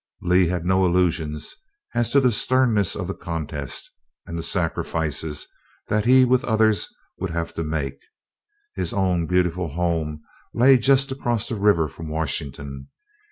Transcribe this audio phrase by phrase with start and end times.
[0.23, 1.55] Lee had no illusions
[1.93, 3.91] as to the sternness of the contest,
[4.25, 5.47] and the sacrifices
[5.89, 6.87] that he with all others
[7.19, 7.99] would have to make.
[8.73, 10.23] His own beautiful home
[10.55, 12.87] lay just across the river from Washington.